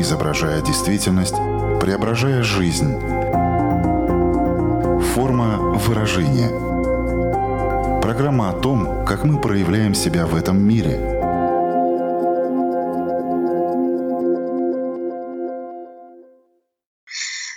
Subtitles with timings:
[0.00, 1.36] изображая действительность,
[1.80, 2.98] преображая жизнь.
[5.14, 6.48] Форма выражения.
[8.00, 11.18] Программа о том, как мы проявляем себя в этом мире.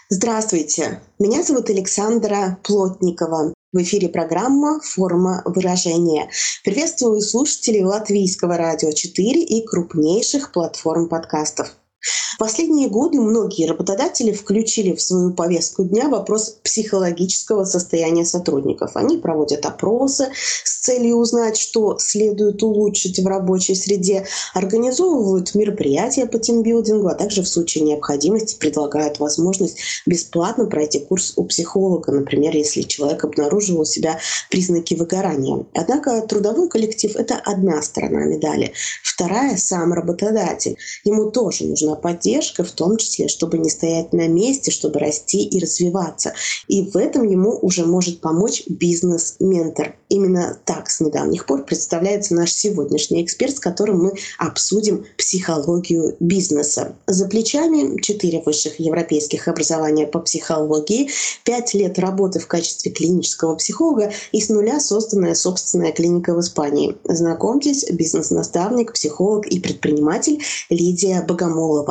[0.10, 3.54] Здравствуйте, меня зовут Александра Плотникова.
[3.74, 6.30] В эфире программа «Форма выражения».
[6.64, 11.76] Приветствую слушателей Латвийского радио 4 и крупнейших платформ подкастов.
[12.04, 18.96] В последние годы многие работодатели включили в свою повестку дня вопрос психологического состояния сотрудников.
[18.96, 20.30] Они проводят опросы
[20.66, 27.42] с целью узнать, что следует улучшить в рабочей среде, организовывают мероприятия по тимбилдингу, а также
[27.42, 33.86] в случае необходимости предлагают возможность бесплатно пройти курс у психолога, например, если человек обнаружил у
[33.86, 35.66] себя признаки выгорания.
[35.74, 38.74] Однако трудовой коллектив— это одна сторона медали.
[39.04, 40.78] Вторая— сам работодатель.
[41.06, 45.60] Ему тоже нужна поддержка, в том числе, чтобы не стоять на месте, чтобы расти и
[45.60, 46.34] развиваться.
[46.68, 49.96] И в этом ему уже может помочь бизнес-ментор.
[50.10, 56.96] Именно так с недавних пор представляется наш сегодняшний эксперт, с которым мы обсудим психологию бизнеса.
[57.08, 61.10] За плечами четыре высших европейских образования по психологии,
[61.44, 66.96] пять лет работы в качестве клинического психолога и с нуля созданная собственная клиника в Испании.
[67.06, 71.83] Знакомьтесь, бизнес-наставник, психолог и предприниматель Лидия Богомолова.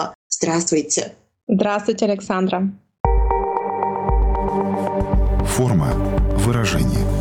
[0.42, 1.12] Здравствуйте.
[1.46, 2.68] Здравствуйте, Александра.
[5.46, 5.92] Форма
[6.38, 7.11] выражения.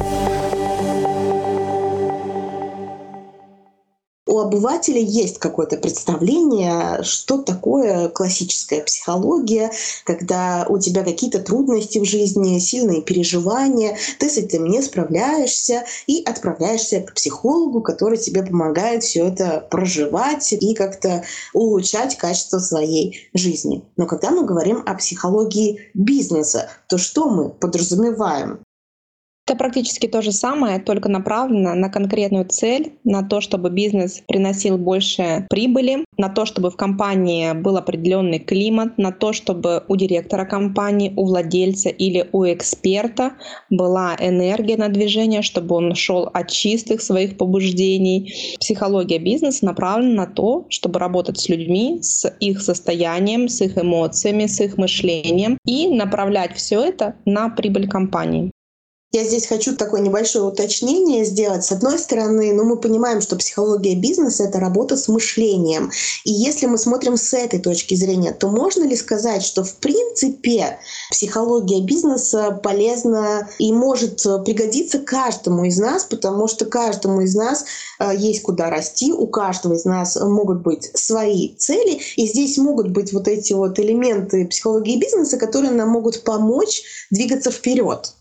[4.32, 9.72] У обывателя есть какое-то представление, что такое классическая психология,
[10.06, 16.24] когда у тебя какие-то трудности в жизни, сильные переживания, ты с этим не справляешься и
[16.24, 23.84] отправляешься к психологу, который тебе помогает все это проживать и как-то улучшать качество своей жизни.
[23.98, 28.62] Но когда мы говорим о психологии бизнеса, то что мы подразумеваем?
[29.48, 34.78] Это практически то же самое, только направлено на конкретную цель, на то, чтобы бизнес приносил
[34.78, 40.46] больше прибыли, на то, чтобы в компании был определенный климат, на то, чтобы у директора
[40.46, 43.34] компании, у владельца или у эксперта
[43.72, 48.34] была энергия на движение, чтобы он шел от чистых своих побуждений.
[48.60, 54.46] Психология бизнеса направлена на то, чтобы работать с людьми, с их состоянием, с их эмоциями,
[54.46, 58.52] с их мышлением и направлять все это на прибыль компании.
[59.14, 61.66] Я здесь хочу такое небольшое уточнение сделать.
[61.66, 65.92] С одной стороны, ну, мы понимаем, что психология бизнеса— это работа с мышлением.
[66.24, 70.80] И если мы смотрим с этой точки зрения, то можно ли сказать, что в принципе
[71.10, 77.66] психология бизнеса полезна и может пригодиться каждому из нас, потому что каждому из нас
[78.00, 82.92] э, есть куда расти, у каждого из нас могут быть свои цели, и здесь могут
[82.92, 88.14] быть вот эти вот элементы психологии бизнеса, которые нам могут помочь двигаться вперед.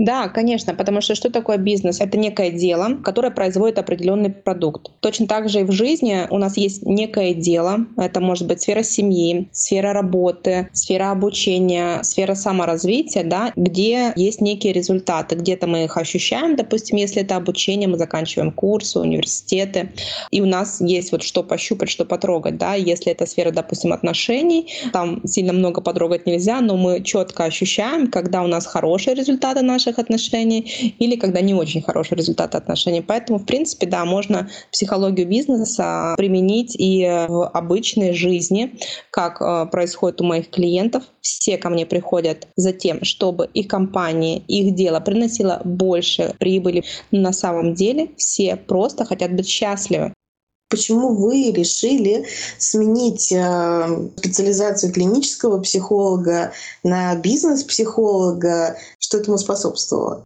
[0.00, 2.00] Да, конечно, потому что что такое бизнес?
[2.00, 4.90] Это некое дело, которое производит определенный продукт.
[5.00, 7.80] Точно так же и в жизни у нас есть некое дело.
[7.98, 14.72] Это может быть сфера семьи, сфера работы, сфера обучения, сфера саморазвития, да, где есть некие
[14.72, 15.34] результаты.
[15.34, 19.90] Где-то мы их ощущаем, допустим, если это обучение, мы заканчиваем курсы, университеты,
[20.30, 22.74] и у нас есть вот что пощупать, что потрогать, да.
[22.74, 28.42] Если это сфера, допустим, отношений, там сильно много потрогать нельзя, но мы четко ощущаем, когда
[28.42, 33.02] у нас хорошие результаты наших хороших отношений или когда не очень хороший результат отношений.
[33.02, 38.70] Поэтому, в принципе, да, можно психологию бизнеса применить и в обычной жизни,
[39.10, 41.02] как э, происходит у моих клиентов.
[41.20, 46.82] Все ко мне приходят за тем, чтобы их компания, их дело приносило больше прибыли.
[47.10, 50.12] На самом деле все просто хотят быть счастливы.
[50.70, 52.24] Почему вы решили
[52.58, 56.52] сменить э, специализацию клинического психолога
[56.84, 58.76] на бизнес-психолога?
[59.00, 60.24] Что этому способствовало?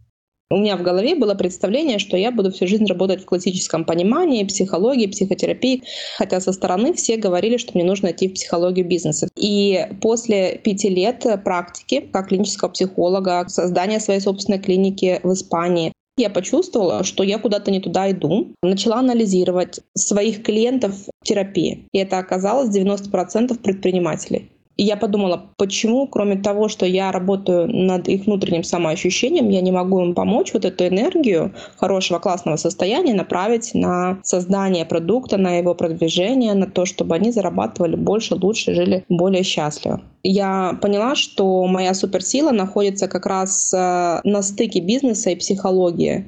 [0.51, 4.43] У меня в голове было представление, что я буду всю жизнь работать в классическом понимании
[4.43, 5.83] психологии, психотерапии,
[6.19, 9.27] хотя со стороны все говорили, что мне нужно идти в психологию бизнеса.
[9.35, 16.29] И после пяти лет практики как клинического психолога, создания своей собственной клиники в Испании, я
[16.29, 18.53] почувствовала, что я куда-то не туда иду.
[18.63, 21.87] Начала анализировать своих клиентов в терапии.
[21.91, 24.51] И это оказалось 90% предпринимателей.
[24.77, 29.71] И я подумала, почему, кроме того, что я работаю над их внутренним самоощущением, я не
[29.71, 35.73] могу им помочь вот эту энергию хорошего, классного состояния направить на создание продукта, на его
[35.75, 40.01] продвижение, на то, чтобы они зарабатывали больше, лучше, жили более счастливо.
[40.23, 46.27] Я поняла, что моя суперсила находится как раз э, на стыке бизнеса и психологии.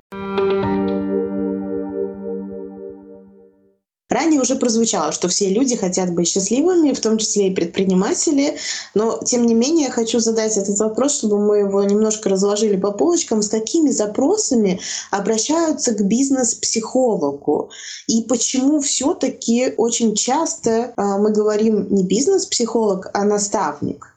[4.27, 8.57] Ранее уже прозвучало, что все люди хотят быть счастливыми, в том числе и предприниматели,
[8.93, 13.41] но тем не менее хочу задать этот вопрос, чтобы мы его немножко разложили по полочкам.
[13.41, 14.81] С какими запросами
[15.11, 17.69] обращаются к бизнес-психологу?
[18.07, 24.16] И почему все-таки очень часто а, мы говорим не бизнес-психолог, а наставник?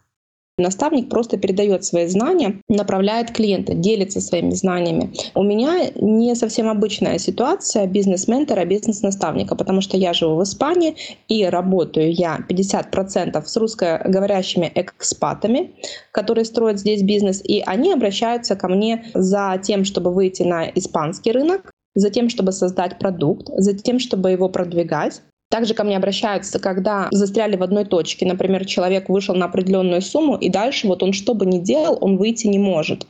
[0.61, 5.13] Наставник просто передает свои знания, направляет клиента, делится своими знаниями.
[5.35, 10.97] У меня не совсем обычная ситуация бизнес-ментора, бизнес-наставника, потому что я живу в Испании
[11.29, 15.73] и работаю я 50% с русскоговорящими экспатами,
[16.13, 21.33] которые строят здесь бизнес, и они обращаются ко мне за тем, чтобы выйти на испанский
[21.33, 26.61] рынок, за тем, чтобы создать продукт, за тем, чтобы его продвигать, также ко мне обращаются,
[26.61, 28.25] когда застряли в одной точке.
[28.25, 32.17] Например, человек вышел на определенную сумму, и дальше вот он что бы ни делал, он
[32.17, 33.07] выйти не может.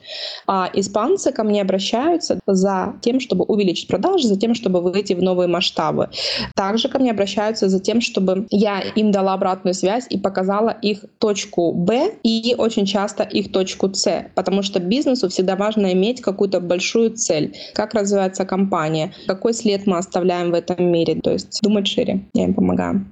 [0.47, 5.23] А испанцы ко мне обращаются за тем, чтобы увеличить продажи, за тем, чтобы выйти в
[5.23, 6.09] новые масштабы.
[6.57, 11.05] Также ко мне обращаются за тем, чтобы я им дала обратную связь и показала их
[11.19, 16.61] точку Б и очень часто их точку С, потому что бизнесу всегда важно иметь какую-то
[16.61, 21.87] большую цель, как развивается компания, какой след мы оставляем в этом мире, то есть думать
[21.87, 23.07] шире я им помогаю.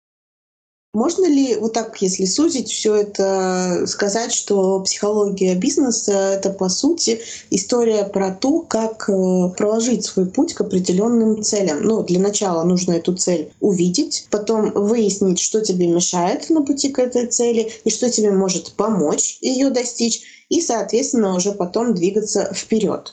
[0.94, 7.20] Можно ли вот так, если сузить все это, сказать, что психология бизнеса— это, по сути,
[7.50, 9.12] история про то, как э,
[9.56, 11.82] проложить свой путь к определенным целям?
[11.82, 16.98] Ну, для начала нужно эту цель увидеть, потом выяснить, что тебе мешает на пути к
[16.98, 23.12] этой цели и что тебе может помочь ее достичь, и, соответственно, уже потом двигаться вперед.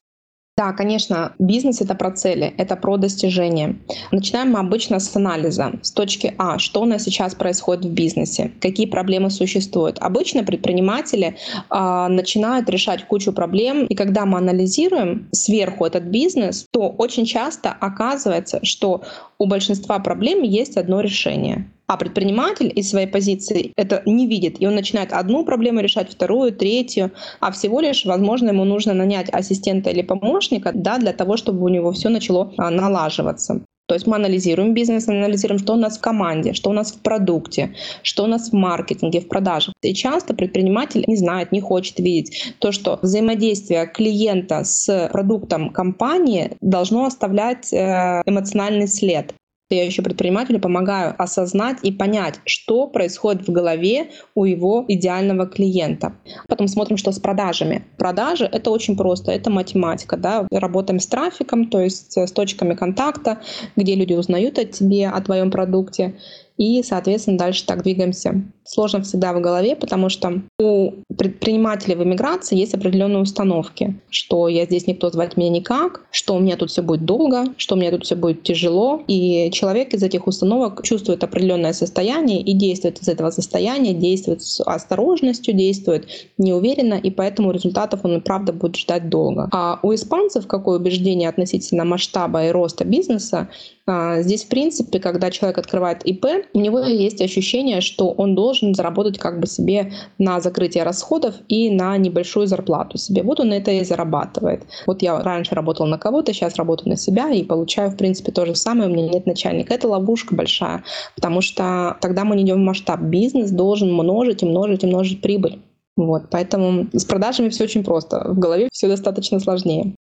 [0.57, 3.75] Да, конечно, бизнес— это про цели, это про достижения.
[4.11, 8.53] Начинаем мы обычно с анализа, с точки А, что у нас сейчас происходит в бизнесе,
[8.61, 9.97] какие проблемы существуют.
[9.99, 11.35] Обычно предприниматели
[11.69, 17.75] э, начинают решать кучу проблем, и когда мы анализируем сверху этот бизнес, то очень часто
[17.77, 19.01] оказывается, что
[19.37, 21.69] у большинства проблем есть одно решение.
[21.87, 26.51] А предприниматель из своей позиции это не видит, и он начинает одну проблему решать, вторую,
[26.51, 31.63] третью, а всего лишь, возможно, ему нужно нанять ассистента или помощника да, для того, чтобы
[31.63, 33.61] у него все начало а, налаживаться.
[33.87, 37.01] То есть мы анализируем бизнес, анализируем, что у нас в команде, что у нас в
[37.01, 39.75] продукте, что у нас в маркетинге, в продажах.
[39.83, 46.57] И часто предприниматель не знает, не хочет видеть то, что взаимодействие клиента с продуктом компании
[46.61, 49.35] должно оставлять э, эмоциональный след.
[49.71, 56.13] Я еще предпринимателю помогаю осознать и понять, что происходит в голове у его идеального клиента.
[56.47, 57.83] Потом смотрим, что с продажами.
[57.97, 60.17] Продажи— это очень просто, это математика.
[60.17, 60.45] Да?
[60.51, 63.41] Работаем с трафиком, то есть с точками контакта,
[63.75, 66.13] где люди узнают о тебе, о твоем продукте
[66.57, 68.41] и, соответственно, дальше так двигаемся.
[68.63, 74.65] Сложно всегда в голове, потому что у предпринимателей в эмиграции есть определенные установки, что я
[74.65, 77.91] здесь никто звать меня никак, что у меня тут все будет долго, что у меня
[77.91, 79.03] тут все будет тяжело.
[79.07, 84.63] И человек из этих установок чувствует определенное состояние и действует из этого состояния, действует с
[84.63, 89.49] осторожностью, действует неуверенно, и поэтому результатов он, правда, будет ждать долго.
[89.51, 93.49] А у испанцев какое убеждение относительно масштаба и роста бизнеса?
[93.87, 98.73] А, здесь, в принципе, когда человек открывает ИП, у него есть ощущение, что он должен
[98.73, 103.23] заработать как бы себе на закрытие расходов и на небольшую зарплату себе.
[103.23, 104.63] Вот он это и зарабатывает.
[104.85, 108.45] Вот я раньше работал на кого-то, сейчас работаю на себя и получаю, в принципе, то
[108.45, 108.89] же самое.
[108.89, 109.73] У меня нет начальника.
[109.73, 110.83] Это ловушка большая,
[111.15, 113.01] потому что тогда мы не идем в масштаб.
[113.01, 115.59] Бизнес должен множить и множить и множить прибыль.
[115.97, 118.27] Вот, поэтому с продажами все очень просто.
[118.29, 119.95] В голове все достаточно сложнее.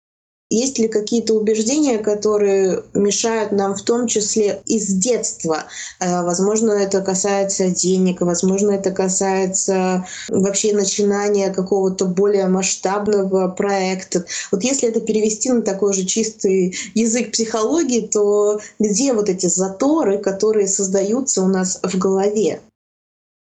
[0.51, 5.63] Есть ли какие-то убеждения, которые мешают нам в том числе из детства?
[6.01, 14.25] Э, возможно, это касается денег, возможно, это касается вообще начинания какого-то более масштабного проекта.
[14.51, 20.17] Вот если это перевести на такой же чистый язык психологии, то где вот эти заторы,
[20.17, 22.60] которые создаются у нас в голове?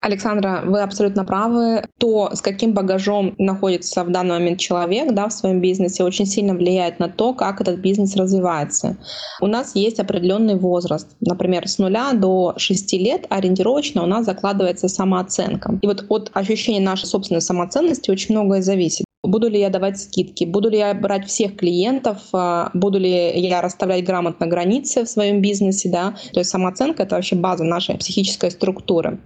[0.00, 1.82] Александра, вы абсолютно правы.
[1.98, 6.54] То, с каким багажом находится в данный момент человек да, в своем бизнесе, очень сильно
[6.54, 8.96] влияет на то, как этот бизнес развивается.
[9.40, 11.16] У нас есть определенный возраст.
[11.20, 15.78] Например, с нуля до 6 лет ориентировочно у нас закладывается самооценка.
[15.82, 19.07] И вот от ощущения нашей собственной самоценности очень многое зависит.
[19.24, 20.44] Буду ли я давать скидки?
[20.44, 22.18] Буду ли я брать всех клиентов?
[22.32, 25.88] А, буду ли я расставлять грамотно границы в своем бизнесе?
[25.88, 26.14] Да?
[26.32, 29.18] То есть самооценка— это вообще база нашей психической структуры.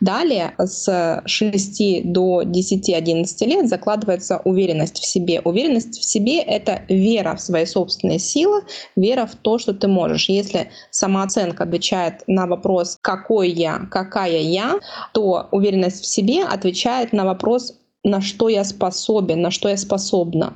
[0.00, 5.40] Далее с 6 до 10-11 лет закладывается уверенность в себе.
[5.40, 8.62] Уверенность в себе— это вера в свои собственные силы,
[8.94, 10.28] вера в то, что ты можешь.
[10.28, 14.74] Если самооценка отвечает на вопрос «какой я?», «какая я?»,
[15.12, 20.54] то уверенность в себе отвечает на вопрос на что я способен, на что я способна.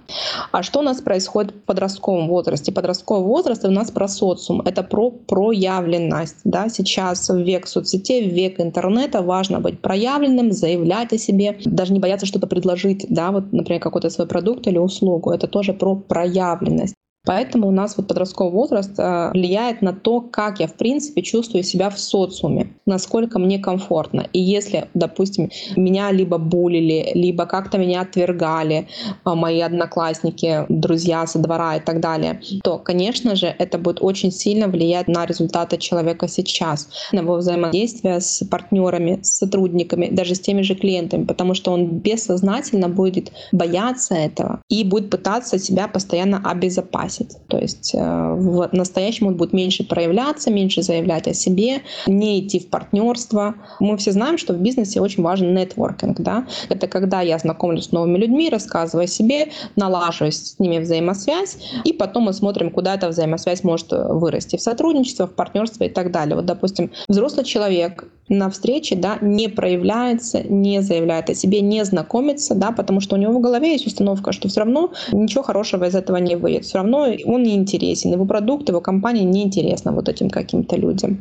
[0.51, 2.73] А что у нас происходит в подростковом возрасте?
[2.73, 6.37] Подростковый возраст у нас про социум, это про проявленность.
[6.45, 6.69] Да?
[6.69, 12.01] Сейчас в век соцсетей, в век интернета важно быть проявленным, заявлять о себе, даже не
[12.01, 15.31] бояться что-то предложить, да, вот, например, какой-то свой продукт или услугу.
[15.31, 16.95] Это тоже про проявленность.
[17.25, 21.65] Поэтому у нас вот подростковый возраст э, влияет на то, как я в принципе чувствую
[21.65, 24.27] себя в социуме, насколько мне комфортно.
[24.33, 28.89] И если, допустим, меня либо булили, либо как-то меня отвергали
[29.25, 34.31] э, мои одноклассники, друзья со двора и так далее, то, конечно же, это будет очень
[34.31, 40.41] сильно влиять на результаты человека сейчас, на его взаимодействие с партнерами, с сотрудниками, даже с
[40.41, 46.43] теми же клиентами, потому что он бессознательно будет бояться этого и будет пытаться себя постоянно
[46.45, 47.37] обезопасить красить.
[47.49, 52.61] То есть э, в настоящем он будет меньше проявляться, меньше заявлять о себе, не идти
[52.61, 53.55] в партнерство.
[53.81, 56.21] Мы все знаем, что в бизнесе очень важен нетворкинг.
[56.21, 56.47] Да?
[56.69, 61.93] Это когда я знакомлюсь с новыми людьми, рассказываю о себе, налаживаюсь с ними взаимосвязь, и
[61.93, 66.37] потом мы смотрим, куда эта взаимосвязь может вырасти в сотрудничество, в партнерство и так далее.
[66.37, 72.55] Вот, допустим, взрослый человек на встрече да, не проявляется, не заявляет о себе, не знакомится,
[72.55, 75.95] да, потому что у него в голове есть установка, что все равно ничего хорошего из
[75.95, 76.65] этого не выйдет.
[76.65, 81.19] Все равно он не интересен, его продукт, его компания не интересна вот этим каким-то людям.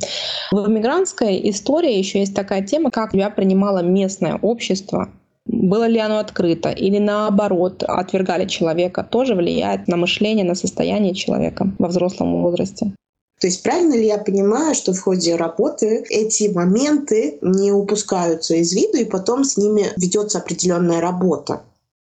[0.52, 5.10] В мигрантской истории еще есть такая тема, как тебя принимало местное общество,
[5.46, 11.68] было ли оно открыто или наоборот отвергали человека, тоже влияет на мышление, на состояние человека
[11.80, 12.94] во взрослом возрасте.
[13.40, 18.72] То есть правильно ли я понимаю, что в ходе работы эти моменты не упускаются из
[18.74, 21.62] виду, и потом с ними ведется определенная работа?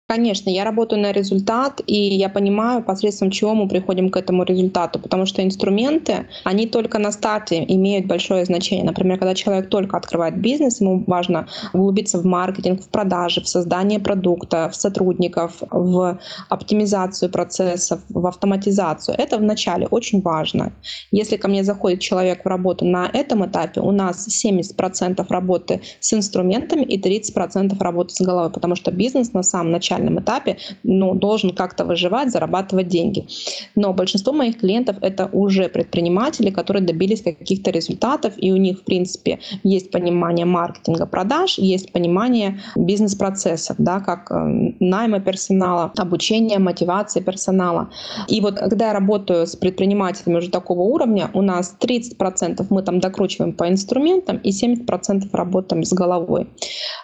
[0.08, 5.00] Конечно, я работаю на результат, и я понимаю, посредством чего мы приходим к этому результату,
[5.00, 8.84] потому что инструменты, они только на старте имеют большое значение.
[8.84, 13.98] Например, когда человек только открывает бизнес, ему важно углубиться в маркетинг, в продажи, в создание
[13.98, 16.20] продукта, в сотрудников, в
[16.50, 19.16] оптимизацию процессов, в автоматизацию.
[19.18, 20.72] Это в начале очень важно.
[21.10, 26.14] Если ко мне заходит человек в работу на этом этапе, у нас 70% работы с
[26.14, 31.14] инструментами и 30% работы с головой, потому что бизнес на самом начале начальном этапе ну,
[31.14, 33.26] должен как-то выживать, зарабатывать деньги.
[33.74, 38.84] Но большинство моих клиентов— это уже предприниматели, которые добились каких-то результатов, и у них, в
[38.84, 47.22] принципе, есть понимание маркетинга, продаж, есть понимание бизнес-процессов, да, как э, найма персонала, обучение, мотивация
[47.22, 47.88] персонала.
[48.28, 53.00] И вот когда я работаю с предпринимателями уже такого уровня, у нас 30% мы там
[53.00, 56.48] докручиваем по инструментам и 70% работаем с головой.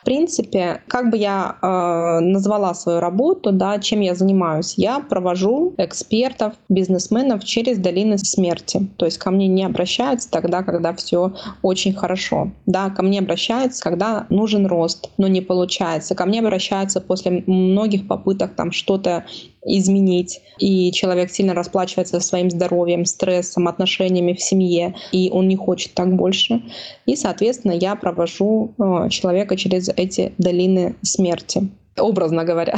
[0.02, 4.74] В принципе, как бы я э, назвала свою работу, да, чем я занимаюсь.
[4.76, 8.88] Я провожу экспертов, бизнесменов через долины смерти.
[8.96, 12.50] То есть ко мне не обращаются тогда, когда все очень хорошо.
[12.66, 16.14] Да, ко мне обращаются, когда нужен рост, но не получается.
[16.14, 19.24] Ко мне обращаются после многих попыток там что-то
[19.64, 25.94] изменить, и человек сильно расплачивается своим здоровьем, стрессом, отношениями в семье, и он не хочет
[25.94, 26.62] так больше.
[27.06, 32.76] И, соответственно, я провожу э, человека через эти долины смерти образно говоря.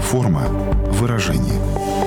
[0.00, 0.42] Форма
[0.92, 2.05] выражения.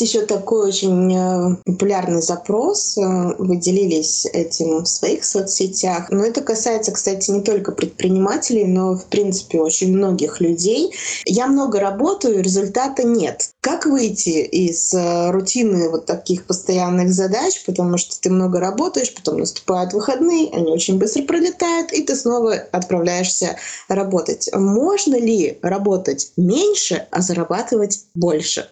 [0.00, 2.96] Есть еще такой очень э, популярный запрос.
[2.96, 6.06] Э, вы делились этим в своих соцсетях.
[6.10, 10.94] Но это касается, кстати, не только предпринимателей, но, в принципе, очень многих людей.
[11.26, 13.50] Я много работаю, результата нет.
[13.60, 19.40] Как выйти из э, рутины вот таких постоянных задач, потому что ты много работаешь, потом
[19.40, 23.56] наступают выходные, они очень быстро пролетают, и ты снова отправляешься
[23.88, 24.48] работать.
[24.54, 28.66] Можно ли работать меньше, а зарабатывать больше?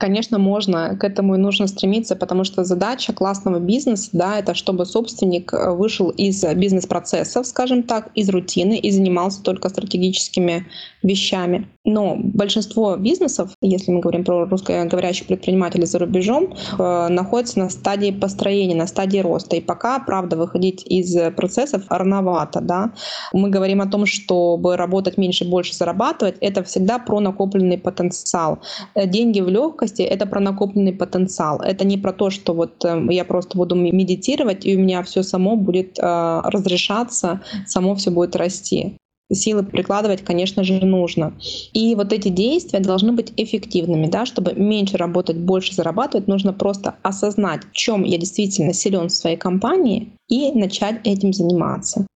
[0.00, 4.86] Конечно, можно, к этому и нужно стремиться, потому что задача классного бизнеса, да, это чтобы
[4.86, 10.66] собственник э, вышел из бизнес-процессов, скажем так, из рутины и занимался только стратегическими
[11.02, 11.68] вещами.
[11.84, 18.10] Но большинство бизнесов, если мы говорим про русскоговорящих предпринимателей за рубежом, э, находятся на стадии
[18.10, 19.56] построения, на стадии роста.
[19.56, 22.62] И пока, правда, выходить из процессов рановато.
[22.62, 22.92] Да?
[23.34, 26.36] Мы говорим о том, чтобы работать меньше, больше зарабатывать.
[26.40, 28.60] Это всегда про накопленный потенциал.
[28.94, 31.60] Э, деньги в легкости— это про накопленный потенциал.
[31.60, 35.22] Это не про то, что вот э, я просто буду медитировать, и у меня все
[35.22, 38.96] само будет разрешаться, само все будет расти
[39.32, 41.34] силы прикладывать, конечно же, нужно.
[41.72, 46.96] И вот эти действия должны быть эффективными, да, чтобы меньше работать, больше зарабатывать, нужно просто
[47.02, 52.06] осознать, в чем я действительно силен в своей компании и начать этим заниматься.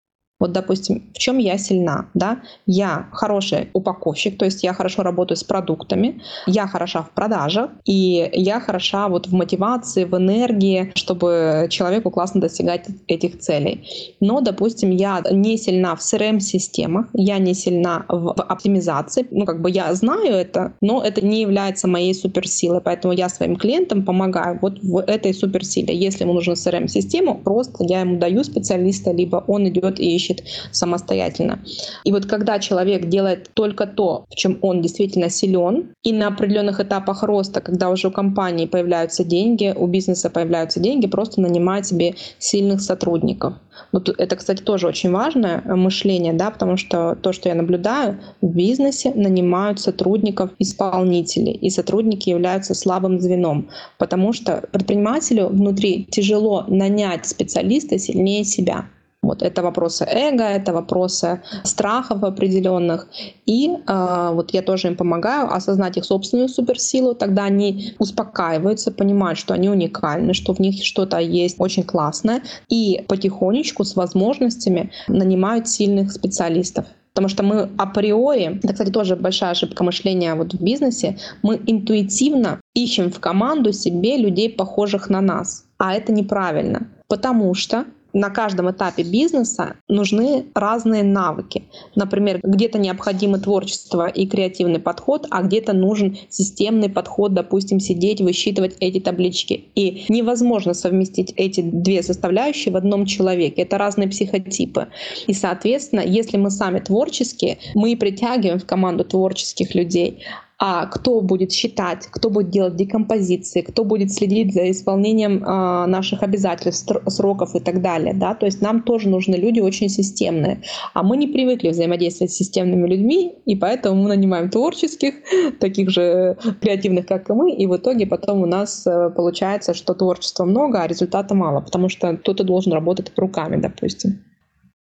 [0.41, 2.43] Вот, допустим, в чем я сильна, да?
[2.67, 8.29] Я хороший упаковщик, то есть я хорошо работаю с продуктами, я хороша в продажах, и
[8.33, 13.89] я хороша вот в мотивации, в энергии, чтобы человеку классно достигать этих целей.
[14.21, 19.71] Но, допустим, я не сильна в CRM-системах, я не сильна в оптимизации, ну, как бы
[19.71, 24.83] я знаю это, но это не является моей суперсилой, поэтому я своим клиентам помогаю вот
[24.83, 25.97] в этой суперсиле.
[25.97, 30.24] Если ему нужна CRM-система, просто я ему даю специалиста, либо он идет и ищет
[30.73, 31.61] самостоятельно.
[32.05, 36.81] И вот когда человек делает только то, в чем он действительно силен, и на определенных
[36.81, 42.15] этапах роста, когда уже у компании появляются деньги, у бизнеса появляются деньги, просто нанимает себе
[42.39, 43.55] сильных сотрудников.
[43.93, 48.55] Вот это, кстати, тоже очень важное мышление, да, потому что то, что я наблюдаю, в
[48.55, 57.27] бизнесе нанимают сотрудников исполнителей, и сотрудники являются слабым звеном, потому что предпринимателю внутри тяжело нанять
[57.27, 58.87] специалиста сильнее себя.
[59.25, 63.09] Вот это вопросы эго, это вопросы страхов определенных.
[63.47, 67.15] И э, вот я тоже им помогаю осознать их собственную суперсилу.
[67.15, 72.43] Тогда они успокаиваются, понимают, что они уникальны, что в них что-то есть очень классное.
[72.69, 76.85] И потихонечку с возможностями нанимают сильных специалистов.
[77.15, 82.61] Потому что мы априори, это, кстати, тоже большая ошибка мышления вот в бизнесе, мы интуитивно
[82.75, 85.65] ищем в команду себе людей, похожих на нас.
[85.79, 86.89] А это неправильно.
[87.07, 91.65] Потому что на каждом этапе бизнеса нужны разные навыки.
[91.97, 98.77] Например, где-то необходимо творчество и креативный подход, а где-то нужен системный подход, допустим, сидеть, высчитывать
[98.81, 99.65] эти таблички.
[99.75, 103.63] И невозможно совместить эти две составляющие в одном человеке.
[103.63, 104.89] Это разные психотипы.
[105.27, 110.23] И, соответственно, если мы сами творческие, мы притягиваем в команду творческих людей,
[110.67, 116.23] а кто будет считать, кто будет делать декомпозиции, кто будет следить за исполнением э, наших
[116.23, 118.15] обязательств, сроков и так далее.
[118.15, 118.35] Да?
[118.35, 120.63] То есть нам тоже нужны люди очень системные.
[120.95, 125.13] А мы не привыкли взаимодействовать с системными людьми, и поэтому мы нанимаем творческих,
[125.61, 129.93] таких же креативных, как и мы, и в итоге потом у нас э, получается, что
[129.93, 134.25] творчества много, а результата мало, потому что кто-то должен работать руками, допустим.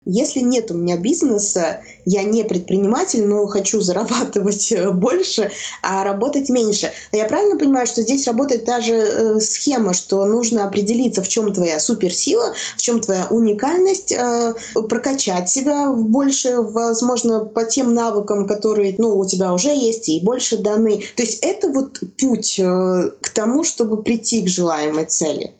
[0.06, 5.50] Если нет у меня бизнеса, я не предприниматель, но хочу зарабатывать э, больше,
[5.82, 6.90] а работать меньше.
[7.12, 11.52] Я правильно понимаю, что здесь работает та же э, схема, что нужно определиться, в чем
[11.52, 14.54] твоя суперсила, в чем твоя уникальность, э,
[14.88, 20.56] прокачать себя больше, возможно, по тем навыкам, которые ну, у тебя уже есть и больше
[20.56, 21.02] даны.
[21.14, 25.52] То есть это вот путь к тому, чтобы прийти к желаемой цели.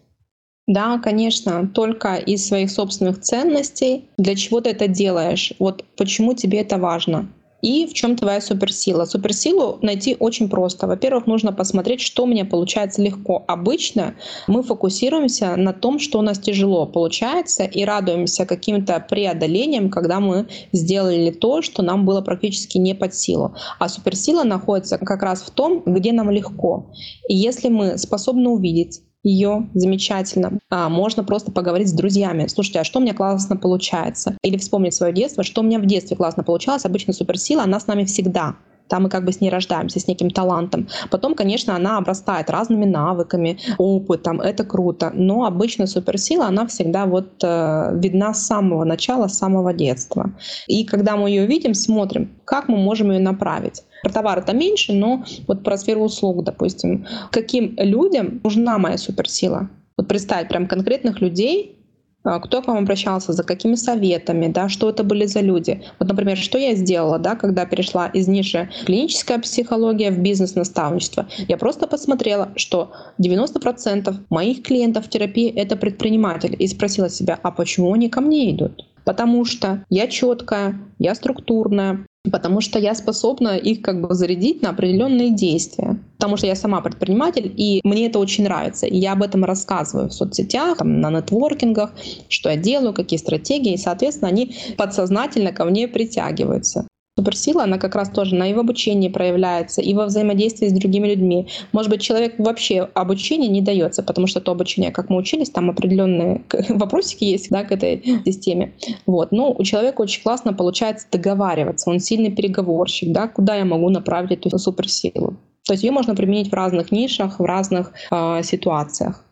[0.70, 4.04] Да, конечно, только из своих собственных ценностей.
[4.18, 5.52] Для чего ты это делаешь?
[5.58, 7.28] Вот почему тебе это важно?
[7.60, 9.04] И в чем твоя суперсила?
[9.04, 10.86] Суперсилу найти очень просто.
[10.86, 13.44] Во-первых, нужно посмотреть, что у меня получается легко.
[13.48, 14.14] Обычно
[14.46, 20.46] мы фокусируемся на том, что у нас тяжело получается, и радуемся каким-то преодолением, когда мы
[20.70, 23.56] сделали то, что нам было практически не под силу.
[23.80, 26.92] А суперсила находится как раз в том, где нам легко.
[27.28, 30.58] И если мы способны увидеть, ее замечательно.
[30.70, 32.46] А, можно просто поговорить с друзьями.
[32.46, 34.36] Слушайте, а что у меня классно получается?
[34.42, 36.84] Или вспомнить свое детство, что у меня в детстве классно получалось.
[36.84, 38.56] Обычно суперсила, она с нами всегда.
[38.90, 40.88] Там мы как бы с ней рождаемся, с неким талантом.
[41.10, 45.12] Потом, конечно, она обрастает разными навыками, опытом, это круто.
[45.14, 50.32] Но обычно суперсила, она всегда вот э, видна с самого начала, с самого детства.
[50.66, 53.84] И когда мы ее видим, смотрим, как мы можем ее направить.
[54.02, 57.06] Про товар это меньше, но вот про сферу услуг, допустим.
[57.30, 59.70] Каким людям нужна моя суперсила?
[59.96, 61.79] Вот представить прям конкретных людей,
[62.22, 65.82] кто к вам обращался, за какими советами, да, что это были за люди.
[65.98, 71.26] Вот, например, что я сделала, да, когда перешла из ниши клиническая психология в бизнес-наставничество.
[71.48, 77.50] Я просто посмотрела, что 90% моих клиентов в терапии— это предприниматели, и спросила себя, а
[77.50, 78.86] почему они ко мне идут?
[79.04, 84.70] Потому что я четкая, я структурная, потому что я способна их как бы зарядить на
[84.70, 85.98] определенные действия.
[86.18, 88.86] Потому что я сама предприниматель, и мне это очень нравится.
[88.86, 91.92] И я об этом рассказываю в соцсетях, там, на нетворкингах,
[92.28, 96.86] что я делаю, какие стратегии, и, соответственно, они подсознательно ко мне притягиваются.
[97.20, 101.08] Суперсила, она как раз тоже на и в обучении проявляется, и во взаимодействии с другими
[101.08, 101.48] людьми.
[101.72, 105.68] Может быть, человек вообще обучение не дается, потому что то обучение, как мы учились, там
[105.68, 108.72] определенные вопросики есть да, к этой системе.
[109.04, 109.32] Вот.
[109.32, 114.46] Но у человека очень классно получается договариваться, он сильный переговорщик, да, куда я могу направить
[114.46, 115.36] эту суперсилу.
[115.66, 119.22] То есть ее можно применить в разных нишах, в разных э, ситуациях.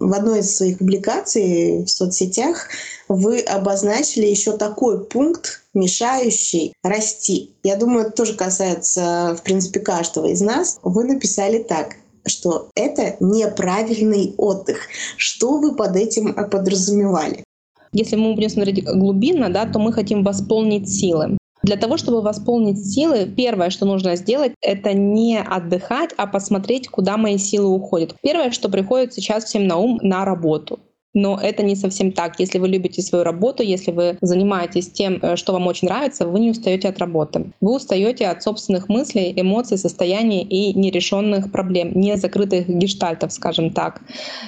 [0.00, 2.68] В одной из своих публикаций в соцсетях
[3.08, 7.50] вы обозначили еще такой пункт, мешающий расти.
[7.62, 10.80] Я думаю, это тоже касается, в принципе, каждого из нас.
[10.82, 11.96] Вы написали так.
[12.26, 14.78] что это неправильный отдых.
[15.16, 17.44] Что вы под этим подразумевали?
[17.92, 21.38] Если мы будем смотреть глубинно, да, то мы хотим восполнить силы.
[21.62, 27.16] Для того, чтобы восполнить силы, первое, что нужно сделать, это не отдыхать, а посмотреть, куда
[27.16, 28.16] мои силы уходят.
[28.22, 30.80] Первое, что приходит сейчас всем на ум, на работу.
[31.14, 32.38] Но это не совсем так.
[32.38, 36.38] Если вы любите свою работу, если вы занимаетесь тем, э, что вам очень нравится, вы
[36.40, 37.52] не устаете от работы.
[37.60, 44.02] Вы устаете от собственных мыслей, эмоций, состояний и нерешенных проблем, не закрытых гештальтов, скажем так.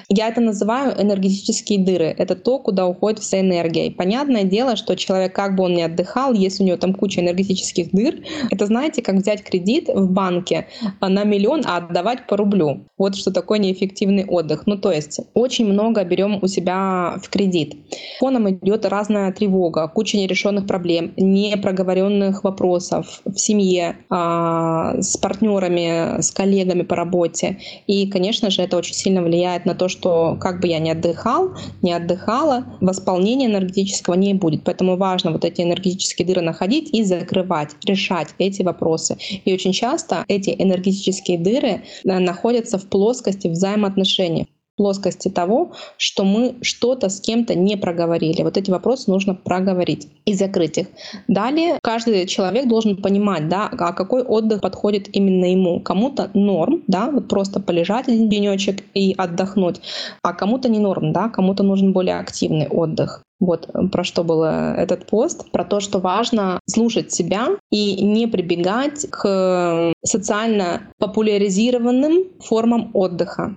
[0.09, 2.15] Я это называю энергетические дыры.
[2.17, 3.89] Это то, куда уходит вся энергия.
[3.89, 7.21] И понятное дело, что человек, как бы он ни отдыхал, если у него там куча
[7.21, 10.69] энергетических дыр, это знаете, как взять кредит в банке
[11.01, 12.87] на миллион, а отдавать по рублю.
[12.99, 14.67] Вот что такое неэффективный отдых.
[14.67, 17.77] Ну то есть очень много берем у себя в кредит.
[18.21, 26.31] Фоном идет разная тревога, куча нерешенных проблем, непроговоренных вопросов в семье, а, с партнерами, с
[26.31, 27.59] коллегами по работе.
[27.87, 31.51] И, конечно же, это очень сильно влияет на то, что как бы я ни отдыхал,
[31.83, 34.65] не отдыхала, восполнения энергетического не будет.
[34.65, 39.17] Поэтому важно вот эти энергетические дыры находить и закрывать, решать эти вопросы.
[39.45, 46.57] И очень часто эти энергетические дыры э, находятся в плоскости взаимоотношений плоскости того, что мы
[46.63, 48.43] что-то с кем-то не проговорили.
[48.43, 50.87] Вот эти вопросы нужно проговорить и закрыть их.
[51.29, 55.81] Далее каждый человек должен понимать, да, а какой отдых подходит именно ему.
[55.81, 59.81] Кому-то норм, да, вот просто полежать один денечек и отдохнуть,
[60.23, 63.23] а кому-то не норм, да, кому-то нужен более активный отдых.
[63.41, 69.11] Вот про что был этот пост, про то, что важно слушать себя и не прибегать
[69.11, 73.57] к социально популяризированным формам отдыха.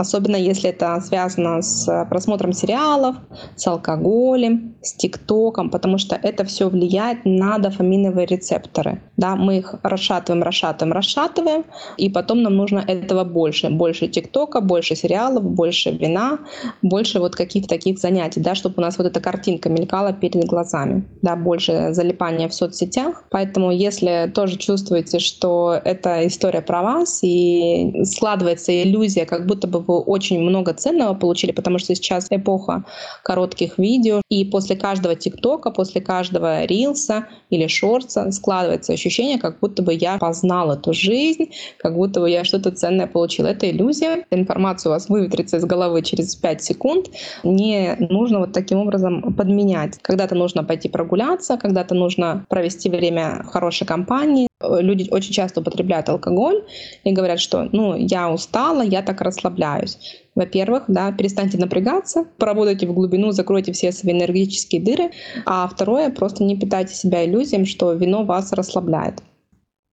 [0.00, 3.16] Особенно если это связано с просмотром сериалов,
[3.56, 9.02] с алкоголем, с ТикТоком, потому что это все влияет на дофаминовые рецепторы.
[9.16, 11.64] Да, мы их расшатываем, расшатываем, расшатываем,
[11.96, 13.70] и потом нам нужно этого больше.
[13.70, 16.38] Больше ТикТока, больше сериалов, больше вина,
[16.80, 21.08] больше вот каких-то таких занятий, да, чтобы у нас вот эта картинка мелькала перед глазами.
[21.22, 23.24] Да, больше залипания в соцсетях.
[23.32, 29.87] Поэтому если тоже чувствуете, что эта история про вас, и складывается иллюзия, как будто бы
[29.88, 32.84] вы очень много ценного получили, потому что сейчас эпоха
[33.24, 39.82] коротких видео, и после каждого ТикТока, после каждого рилса или шорца складывается ощущение, как будто
[39.82, 43.46] бы я познал эту жизнь, как будто бы я что-то ценное получил.
[43.46, 44.24] Это иллюзия.
[44.30, 47.06] Информация у вас выветрится из головы через 5 секунд.
[47.42, 49.98] Не нужно вот таким образом подменять.
[50.02, 56.08] Когда-то нужно пойти прогуляться, когда-то нужно провести время в хорошей компании, люди очень часто употребляют
[56.08, 56.64] алкоголь
[57.04, 59.98] и говорят, что ну, я устала, я так расслабляюсь.
[60.34, 65.10] Во-первых, да, перестаньте напрягаться, поработайте в глубину, закройте все свои энергетические дыры.
[65.46, 69.22] А второе, просто не питайте себя иллюзиям, что вино вас расслабляет.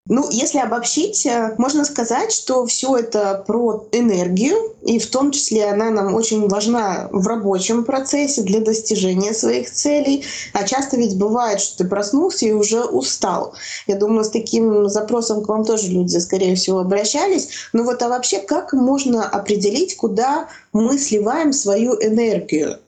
[0.10, 5.66] Ну, если обобщить, э, можно сказать, что все это про энергию, и в том числе
[5.66, 10.26] она нам очень важна в рабочем процессе для достижения своих целей.
[10.52, 13.54] А часто ведь бывает, что ты проснулся и уже устал.
[13.88, 17.50] Я думаю, с таким запросом к вам тоже люди, скорее всего, обращались.
[17.72, 22.80] Ну вот, а вообще, как можно определить, куда мы сливаем свою энергию?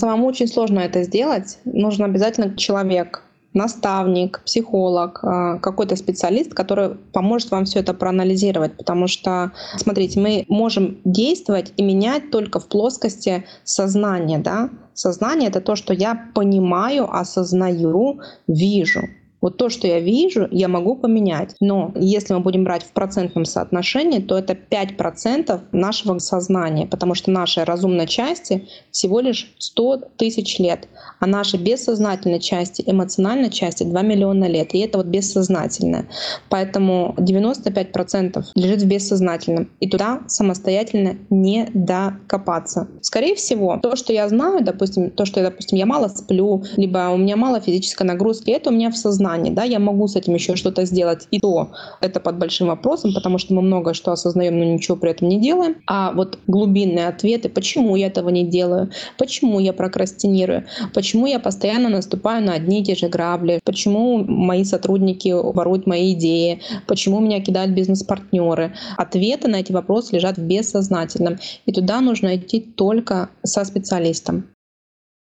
[0.00, 1.58] Самому очень сложно это сделать.
[1.64, 3.22] Нужен обязательно человек,
[3.54, 8.76] наставник, психолог, а, какой-то специалист, который поможет вам все это проанализировать.
[8.76, 14.38] Потому что, смотрите, мы можем действовать и менять только в плоскости сознания.
[14.38, 14.70] Да?
[14.94, 19.02] Сознание— это то, что я понимаю, осознаю, вижу.
[19.40, 21.54] Вот то, что я вижу, я могу поменять.
[21.60, 27.30] Но если мы будем брать в процентном соотношении, то это 5% нашего сознания, потому что
[27.30, 30.88] нашей разумной части всего лишь 100 тысяч лет,
[31.20, 34.74] а нашей бессознательной части, эмоциональной части 2 миллиона лет.
[34.74, 36.08] И это вот бессознательное.
[36.48, 39.70] Поэтому 95% лежит в бессознательном.
[39.80, 42.88] И туда самостоятельно не докопаться.
[43.02, 47.16] Скорее всего, то, что я знаю, допустим, то, что, допустим, я мало сплю, либо у
[47.16, 50.34] меня мало физической нагрузки, это у меня в сознании сознании, да, я могу с этим
[50.34, 54.58] еще что-то сделать, и то это под большим вопросом, потому что мы много что осознаем,
[54.58, 55.76] но ничего при этом не делаем.
[55.86, 60.64] А вот глубинные ответы, почему я этого не делаю, почему я прокрастинирую,
[60.94, 66.12] почему я постоянно наступаю на одни и те же грабли, почему мои сотрудники воруют мои
[66.12, 68.72] идеи, почему меня кидают бизнес-партнеры.
[68.96, 74.44] Ответы на эти вопросы лежат в бессознательном, и туда нужно идти только со специалистом.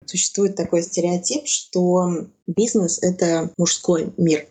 [0.08, 4.48] Существует такой стереотип, что бизнес— это мужской мир.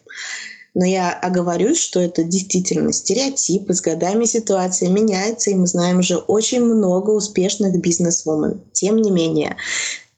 [0.74, 6.00] Но я оговорюсь, что это действительно стереотип, и с годами ситуация меняется, и мы знаем
[6.00, 8.60] уже очень много успешных бизнес-вумен.
[8.72, 9.56] Тем не менее,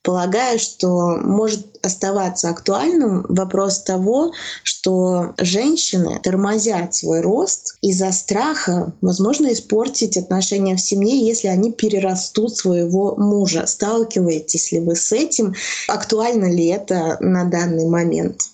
[0.09, 9.53] Полагаю, что может оставаться актуальным вопрос того, что женщины тормозят свой рост из-за страха, возможно,
[9.53, 13.66] испортить отношения в семье, если они перерастут своего мужа.
[13.66, 15.53] Сталкиваетесь ли вы с этим?
[15.88, 18.44] Актуально ли это на данный момент?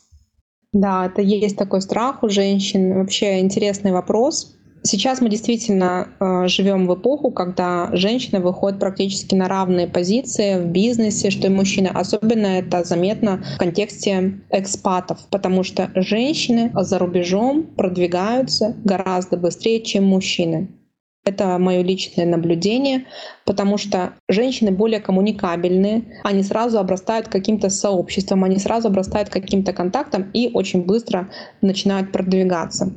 [0.72, 2.98] Да, это есть такой страх у женщин.
[2.98, 4.56] Вообще интересный вопрос.
[4.86, 10.66] Сейчас мы действительно э, живем в эпоху, когда женщины выходят практически на равные позиции в
[10.66, 11.88] бизнесе, что и мужчины.
[11.88, 20.04] Особенно это заметно в контексте экспатов, потому что женщины за рубежом продвигаются гораздо быстрее, чем
[20.04, 20.68] мужчины.
[21.24, 23.06] Это мое личное наблюдение,
[23.46, 30.30] потому что женщины более коммуникабельные, они сразу обрастают каким-то сообществом, они сразу обрастают каким-то контактом
[30.34, 31.30] и очень быстро
[31.62, 32.92] начинают продвигаться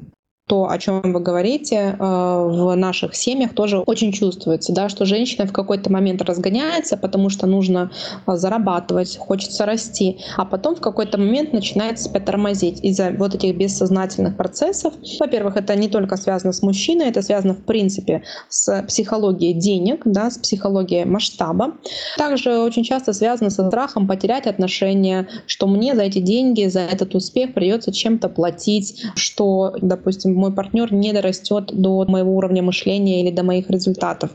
[0.48, 5.46] то, о чем вы говорите, э, в наших семьях тоже очень чувствуется, да, что женщина
[5.46, 7.92] в какой-то момент разгоняется, потому что нужно
[8.26, 13.58] э, зарабатывать, хочется расти, а потом в какой-то момент начинает себя тормозить из-за вот этих
[13.58, 14.94] бессознательных процессов.
[15.20, 20.32] Во-первых, это не только связано с мужчиной, это связано в принципе с психологией денег, да,
[20.32, 21.74] с психологией масштаба.
[22.18, 27.16] Также очень часто связано со страхом потерять отношения, что мне за эти деньги, за этот
[27.16, 33.32] успех придется чем-то платить, что, допустим, мой партнер не дорастет до моего уровня мышления или
[33.32, 34.32] до моих результатов.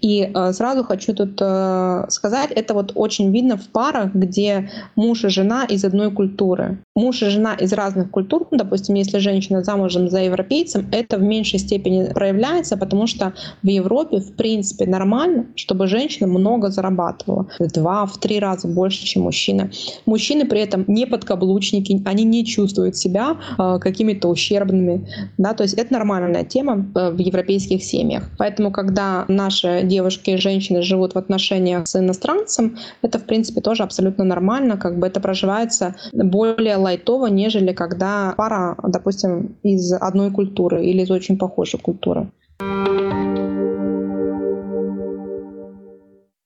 [0.00, 5.24] И э, сразу хочу тут э, сказать, это вот очень видно в парах, где муж
[5.24, 6.78] и жена из одной культуры.
[6.94, 11.22] Муж и жена из разных культур, ну, допустим, если женщина замужем за европейцем, это в
[11.22, 13.32] меньшей степени проявляется, потому что
[13.62, 17.46] в Европе, в принципе, нормально, чтобы женщина много зарабатывала.
[17.58, 19.70] В два, в три раза больше, чем мужчина.
[20.06, 25.06] Мужчины при этом не подкаблучники, они не чувствуют себя э, какими-то ущербными
[25.38, 28.24] да, то есть это нормальная тема э, в европейских семьях.
[28.38, 33.82] Поэтому, когда наши девушки и женщины живут в отношениях с иностранцем, это, в принципе, тоже
[33.82, 40.84] абсолютно нормально, как бы это проживается более лайтово, нежели когда пара, допустим, из одной культуры
[40.84, 42.28] или из очень похожей культуры.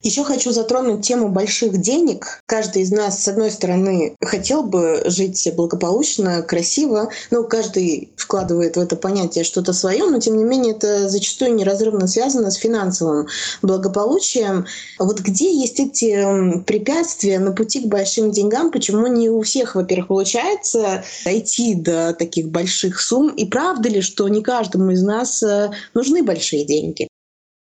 [0.03, 2.41] Еще хочу затронуть тему больших денег.
[2.47, 8.79] Каждый из нас, с одной стороны, хотел бы жить благополучно, красиво, но каждый вкладывает в
[8.79, 13.27] это понятие что-то свое, но тем не менее это зачастую неразрывно связано с финансовым
[13.61, 14.65] благополучием.
[14.97, 18.71] Вот где есть эти препятствия на пути к большим деньгам?
[18.71, 23.29] Почему не у всех, во-первых, получается дойти до таких больших сумм?
[23.29, 27.07] И правда ли, что не каждому из нас э, нужны большие деньги?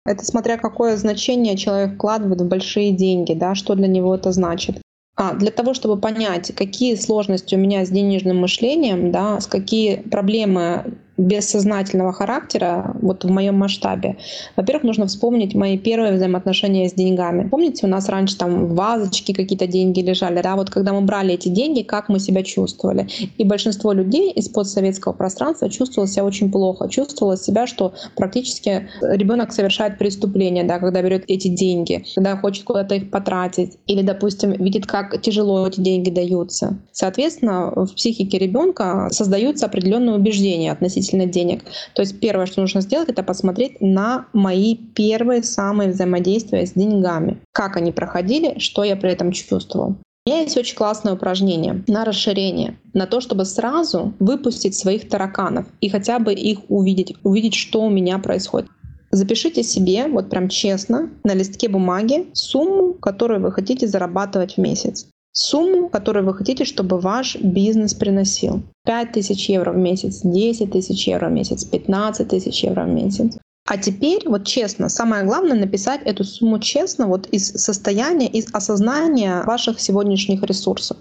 [0.08, 4.78] Это смотря какое значение человек вкладывает в большие деньги, да, что для него это значит.
[5.18, 9.98] А, для того, чтобы понять, какие сложности у меня с денежным мышлением, да, с какие
[9.98, 14.18] проблемы бессознательного характера вот в моем масштабе.
[14.56, 17.48] Во-первых, нужно вспомнить мои первые взаимоотношения с деньгами.
[17.50, 21.50] Помните, у нас раньше там вазочки какие-то деньги лежали, да, вот когда мы брали эти
[21.50, 23.08] деньги, как мы себя чувствовали.
[23.38, 29.52] И большинство людей из постсоветского пространства чувствовало себя очень плохо, чувствовало себя, что практически ребенок
[29.54, 34.86] совершает преступление, да, когда берет эти деньги, когда хочет куда-то их потратить, или, допустим, видит,
[34.86, 36.78] как тяжело эти деньги даются.
[36.92, 41.64] Соответственно, в психике ребенка создаются определенные убеждения относительно относительно денег.
[41.94, 47.38] То есть первое, что нужно сделать, это посмотреть на мои первые самые взаимодействия с деньгами.
[47.54, 49.96] Как они проходили, что я при этом чувствовал.
[50.26, 55.66] У меня есть очень классное упражнение на расширение, на то, чтобы сразу выпустить своих тараканов
[55.80, 58.70] и хотя бы их увидеть, увидеть, что у меня происходит.
[59.10, 65.08] Запишите себе, вот прям честно, на листке бумаги сумму, которую вы хотите зарабатывать в месяц
[65.32, 68.64] сумму, которую вы хотите, чтобы ваш бизнес приносил.
[68.86, 73.38] 5 тысяч евро в месяц, 10 тысяч евро в месяц, 15 тысяч евро в месяц.
[73.66, 79.44] А теперь, вот честно, самое главное написать эту сумму честно вот из состояния, из осознания
[79.44, 80.98] ваших сегодняшних ресурсов.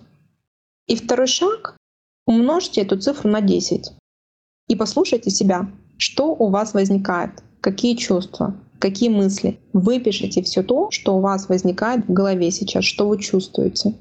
[0.88, 1.76] И второй шаг—
[2.26, 3.92] умножьте эту цифру на 10
[4.68, 9.58] и послушайте себя, что у вас возникает, какие чувства, какие мысли.
[9.72, 13.94] Выпишите все то, что у вас возникает в голове сейчас, что вы чувствуете.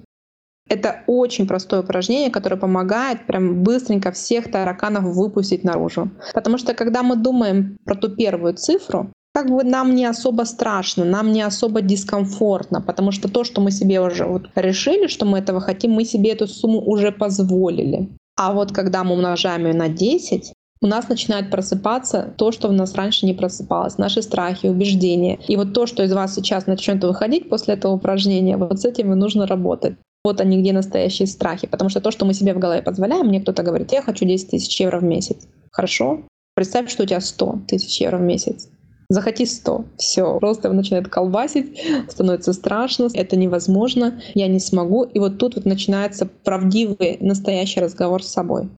[0.68, 6.10] Это очень простое упражнение, которое помогает прям быстренько всех тараканов выпустить наружу.
[6.34, 11.04] Потому что когда мы думаем про ту первую цифру, как бы нам не особо страшно,
[11.04, 15.40] нам не особо дискомфортно, потому что то, что мы себе уже вот решили, что мы
[15.40, 18.10] этого хотим, мы себе эту сумму уже позволили.
[18.38, 22.72] А вот когда мы умножаем ее на 10, у нас начинает просыпаться то, что у
[22.72, 25.38] нас раньше не просыпалось, наши страхи, убеждения.
[25.48, 29.12] И вот то, что из вас сейчас начнет выходить после этого упражнения, вот с этим
[29.12, 29.96] и нужно работать.
[30.26, 31.68] Вот они где настоящие страхи.
[31.68, 34.50] Потому что то, что мы себе в голове позволяем, мне кто-то говорит, я хочу 10
[34.50, 35.48] тысяч евро в месяц.
[35.72, 36.24] Хорошо?
[36.56, 38.68] Представь, что у тебя 100 тысяч евро в месяц.
[39.08, 39.86] Захоти 100.
[39.98, 40.40] Все.
[40.40, 45.04] Просто начинает колбасить, становится страшно, это невозможно, я не смогу.
[45.04, 48.70] И вот тут вот начинается правдивый, настоящий разговор с собой.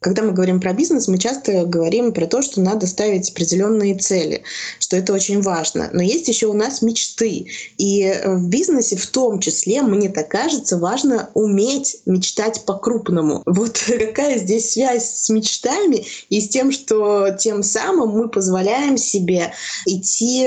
[0.00, 4.44] Когда мы говорим про бизнес, мы часто говорим про то, что надо ставить определенные цели,
[4.78, 5.90] что это очень важно.
[5.92, 7.48] Но есть еще у нас мечты.
[7.78, 13.42] И э, в бизнесе в том числе, мне так кажется, важно уметь мечтать по-крупному.
[13.44, 19.52] Вот какая здесь связь с мечтами и с тем, что тем самым мы позволяем себе
[19.84, 20.46] идти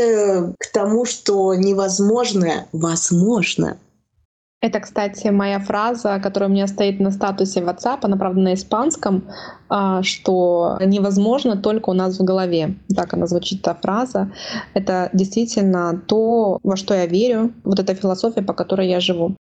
[0.60, 3.78] к тому, что невозможное возможно.
[4.62, 9.24] Это, кстати, моя фраза, которая у меня стоит на статусе WhatsApp, она, правда, на испанском,
[9.70, 12.76] а, что невозможно только у нас в голове.
[12.96, 14.32] Так она звучит, та фраза.
[14.76, 19.36] Это действительно то, во что я верю, вот эта философия, по которой я живу.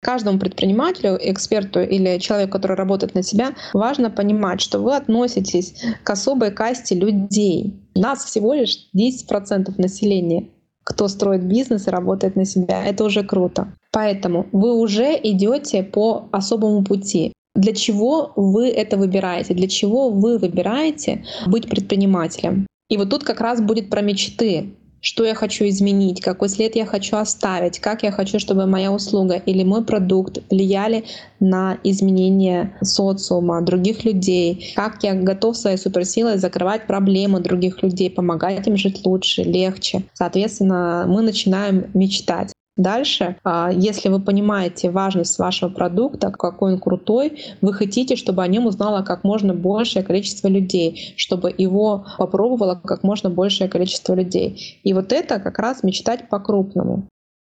[0.00, 6.10] Каждому предпринимателю, эксперту или человеку, который работает на себя, важно понимать, что вы относитесь к
[6.10, 7.82] особой касте людей.
[7.94, 10.48] Нас всего лишь 10% населения
[10.88, 12.82] кто строит бизнес и работает на себя.
[12.82, 13.68] Это уже круто.
[13.98, 17.32] Поэтому вы уже идете по особому пути.
[17.56, 19.54] Для чего вы это выбираете?
[19.54, 22.68] Для чего вы выбираете быть предпринимателем?
[22.88, 26.84] И вот тут как раз будет про мечты что я хочу изменить, какой след я
[26.84, 31.04] хочу оставить, как я хочу, чтобы моя услуга или мой продукт влияли
[31.38, 38.66] на изменение социума, других людей, как я готов своей суперсилой закрывать проблемы других людей, помогать
[38.66, 40.02] им жить лучше, легче.
[40.14, 42.52] Соответственно, мы начинаем мечтать.
[42.78, 48.46] Дальше, а, если вы понимаете важность вашего продукта, какой он крутой, вы хотите, чтобы о
[48.46, 54.80] нем узнало как можно большее количество людей, чтобы его попробовало как можно большее количество людей.
[54.84, 57.08] И вот это как раз мечтать по-крупному.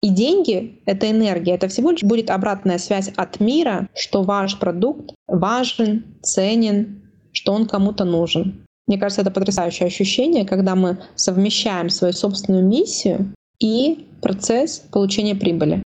[0.01, 5.13] И деньги— это энергия, это всего лишь будет обратная связь от мира, что ваш продукт
[5.27, 7.01] важен, ценен,
[7.33, 8.65] что он кому-то нужен.
[8.87, 15.83] Мне кажется, это потрясающее ощущение, когда мы совмещаем свою собственную миссию и процесс получения прибыли.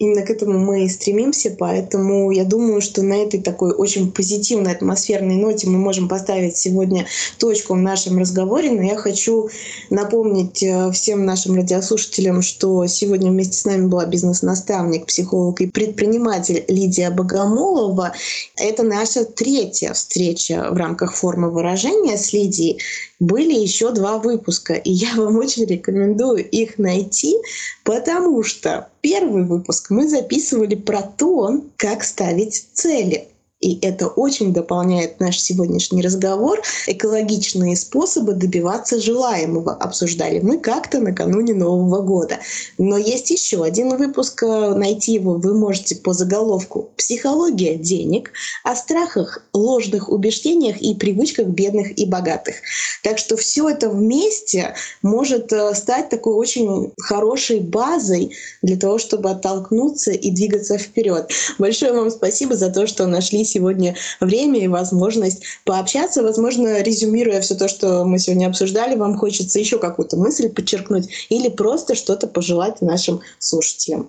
[0.00, 4.72] Именно к этому мы и стремимся, поэтому я думаю, что на этой такой очень позитивной
[4.72, 7.06] атмосферной ноте мы можем поставить сегодня
[7.38, 8.72] точку в нашем разговоре.
[8.72, 9.50] Но я хочу
[9.90, 16.64] напомнить э, всем нашим радиослушателям, что сегодня вместе с нами была бизнес-наставник, психолог и предприниматель
[16.66, 18.14] Лидия Богомолова.
[18.56, 22.80] Это наша третья встреча в рамках формы выражения с Лидией
[23.20, 27.36] были еще два выпуска, и я вам очень рекомендую их найти,
[27.84, 33.28] потому что первый выпуск мы записывали про то, как ставить цели
[33.64, 41.54] и это очень дополняет наш сегодняшний разговор, экологичные способы добиваться желаемого обсуждали мы как-то накануне
[41.54, 42.40] Нового года.
[42.76, 48.32] Но есть еще один выпуск, э, найти его вы можете по заголовку «Психология денег»,
[48.64, 52.56] о страхах, ложных убеждениях и привычках бедных и богатых.
[53.02, 59.30] Так что все это вместе может э, стать такой очень хорошей базой для того, чтобы
[59.30, 61.30] оттолкнуться и двигаться вперед.
[61.58, 66.22] Большое вам спасибо за то, что нашлись сегодня время и возможность пообщаться.
[66.22, 71.48] Возможно, резюмируя все то, что мы сегодня обсуждали, вам хочется еще какую-то мысль подчеркнуть или
[71.48, 74.08] просто что-то пожелать нашим слушателям.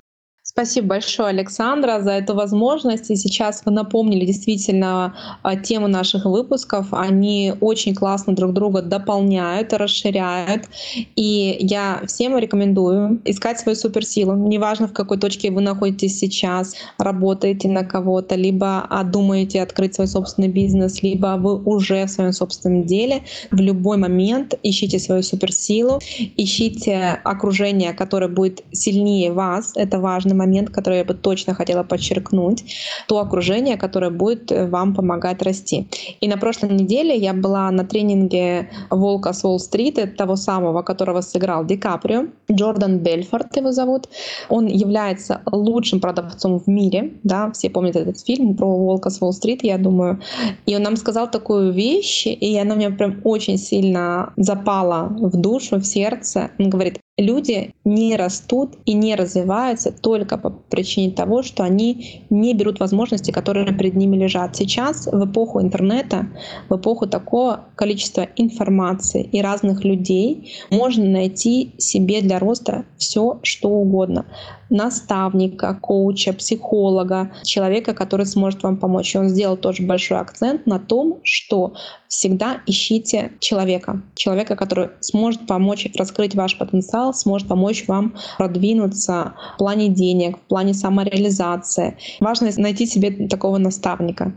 [0.57, 3.11] Спасибо большое, Александра, за эту возможность.
[3.11, 5.13] И сейчас вы напомнили действительно
[5.43, 6.93] а, тему наших выпусков.
[6.93, 10.69] Они очень классно друг друга дополняют, расширяют.
[11.17, 14.33] И я всем рекомендую искать свою суперсилу.
[14.33, 20.47] Неважно, в какой точке вы находитесь сейчас, работаете на кого-то, либо думаете открыть свой собственный
[20.47, 23.23] бизнес, либо вы уже в своем собственном деле.
[23.51, 25.99] В любой момент ищите свою суперсилу,
[26.37, 29.73] ищите окружение, которое будет сильнее вас.
[29.75, 32.63] Это важный момент момент, который я бы точно хотела подчеркнуть,
[33.07, 35.87] то окружение, которое будет э, вам помогать расти.
[36.21, 41.65] И на прошлой неделе я была на тренинге «Волка с Уолл-стрит», того самого, которого сыграл
[41.65, 44.09] Ди Каприо, Джордан Бельфорд его зовут.
[44.49, 49.63] Он является лучшим продавцом в мире, да, все помнят этот фильм про «Волка с Уолл-стрит»,
[49.63, 50.19] я думаю.
[50.65, 55.77] И он нам сказал такую вещь, и она мне прям очень сильно запала в душу,
[55.77, 56.51] в сердце.
[56.59, 62.53] Он говорит, люди не растут и не развиваются только по причине того, что они не
[62.53, 64.55] берут возможности, которые перед ними лежат.
[64.55, 66.27] Сейчас, в эпоху интернета,
[66.69, 73.69] в эпоху такого количества информации и разных людей, можно найти себе для роста все, что
[73.69, 74.25] угодно
[74.69, 79.15] наставника, коуча, психолога, человека, который сможет вам помочь.
[79.15, 81.73] И он сделал тоже большой акцент на том, что
[82.07, 84.01] всегда ищите человека.
[84.15, 90.47] Человека, который сможет помочь раскрыть ваш потенциал, сможет помочь вам продвинуться в плане денег, в
[90.47, 91.97] плане самореализации.
[92.19, 94.33] Важно найти себе такого наставника.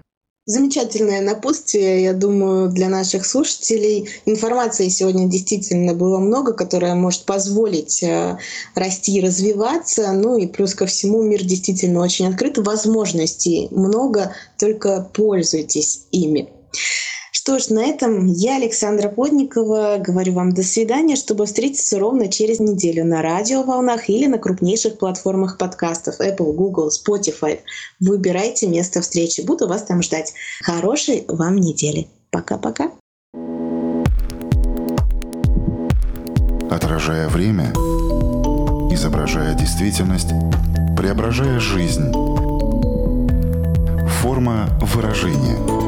[0.49, 4.09] Замечательное напутствие, я думаю, для наших слушателей.
[4.24, 8.38] Информации сегодня действительно было много, которая может позволить э,
[8.74, 10.11] расти и развиваться.
[10.12, 12.57] Ну и плюс ко всему мир действительно очень открыт.
[12.57, 16.49] Возможностей много, только пользуйтесь ими.
[17.31, 22.59] Что ж, на этом я, Александра Подникова, говорю вам до свидания, чтобы встретиться ровно через
[22.59, 27.61] неделю на радиоволнах или на крупнейших платформах подкастов Apple, Google, Spotify.
[28.01, 29.43] Выбирайте место встречи.
[29.43, 30.33] Буду вас там ждать.
[30.62, 32.09] Хорошей вам недели.
[32.31, 32.93] Пока-пока.
[36.70, 37.72] Отражая время,
[38.93, 40.29] изображая действительность,
[40.97, 42.12] преображая жизнь.
[44.20, 45.57] Форма выражения–